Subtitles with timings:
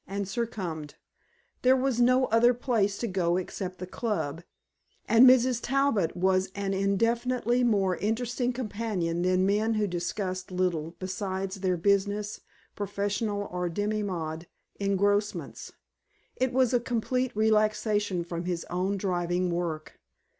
[0.07, 0.95] and succumbed.
[1.61, 4.41] There was no other place to go except the Club,
[5.07, 5.59] and Mrs.
[5.61, 12.41] Talbot was an infinitely more interesting companion than men who discussed little besides their business,
[12.75, 14.47] professional, or demi monde
[14.79, 15.71] engrossments.
[16.35, 19.99] It was a complete relaxation from his own driving work.